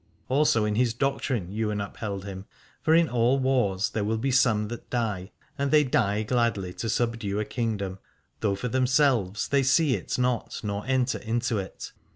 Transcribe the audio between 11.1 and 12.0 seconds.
into it.